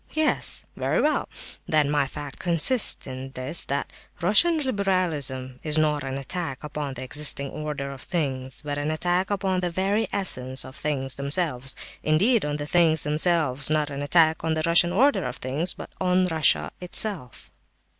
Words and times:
Yes. 0.13 0.65
Very 0.75 0.99
well. 0.99 1.29
Then 1.67 1.91
my 1.91 2.07
'fact' 2.07 2.39
consists 2.39 3.05
in 3.05 3.33
this, 3.33 3.63
that 3.65 3.93
Russian 4.19 4.57
liberalism 4.57 5.59
is 5.61 5.77
not 5.77 6.03
an 6.03 6.17
attack 6.17 6.63
upon 6.63 6.95
the 6.95 7.03
existing 7.03 7.51
order 7.51 7.91
of 7.91 8.01
things, 8.01 8.63
but 8.65 8.79
an 8.79 8.89
attack 8.89 9.29
upon 9.29 9.59
the 9.59 9.69
very 9.69 10.07
essence 10.11 10.65
of 10.65 10.75
things 10.75 11.13
themselves—indeed, 11.17 12.43
on 12.45 12.55
the 12.55 12.65
things 12.65 13.03
themselves; 13.03 13.69
not 13.69 13.91
an 13.91 14.01
attack 14.01 14.43
on 14.43 14.55
the 14.55 14.63
Russian 14.65 14.91
order 14.91 15.23
of 15.23 15.35
things, 15.35 15.75
but 15.75 15.91
on 16.01 16.25
Russia 16.25 16.71
itself. 16.81 17.51